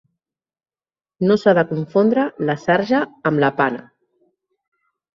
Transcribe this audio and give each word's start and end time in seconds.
No 1.27 1.37
s'ha 1.41 1.53
de 1.59 1.65
confondre 1.75 2.25
la 2.51 2.57
sarja 2.65 3.05
amb 3.33 3.47
la 3.47 3.55
pana. 3.63 3.89